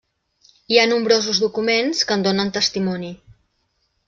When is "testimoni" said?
2.57-3.13